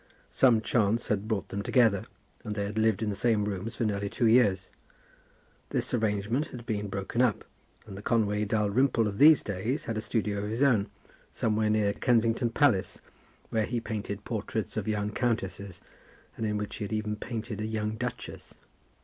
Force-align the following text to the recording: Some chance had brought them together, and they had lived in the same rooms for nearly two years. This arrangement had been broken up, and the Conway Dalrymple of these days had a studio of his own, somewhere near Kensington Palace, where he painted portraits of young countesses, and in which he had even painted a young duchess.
Some 0.31 0.61
chance 0.61 1.09
had 1.09 1.27
brought 1.27 1.49
them 1.49 1.61
together, 1.61 2.05
and 2.43 2.55
they 2.55 2.65
had 2.65 2.79
lived 2.79 3.03
in 3.03 3.09
the 3.11 3.15
same 3.15 3.45
rooms 3.45 3.75
for 3.75 3.83
nearly 3.83 4.09
two 4.09 4.25
years. 4.25 4.71
This 5.69 5.93
arrangement 5.93 6.47
had 6.47 6.65
been 6.65 6.87
broken 6.87 7.21
up, 7.21 7.45
and 7.85 7.95
the 7.95 8.01
Conway 8.01 8.45
Dalrymple 8.45 9.07
of 9.07 9.19
these 9.19 9.43
days 9.43 9.85
had 9.85 9.99
a 9.99 10.01
studio 10.01 10.39
of 10.39 10.49
his 10.49 10.63
own, 10.63 10.89
somewhere 11.31 11.69
near 11.69 11.93
Kensington 11.93 12.49
Palace, 12.49 12.99
where 13.51 13.67
he 13.67 13.79
painted 13.79 14.25
portraits 14.25 14.75
of 14.75 14.87
young 14.87 15.11
countesses, 15.11 15.81
and 16.35 16.47
in 16.47 16.57
which 16.57 16.77
he 16.77 16.85
had 16.85 16.93
even 16.93 17.15
painted 17.15 17.61
a 17.61 17.67
young 17.67 17.91
duchess. 17.91 18.55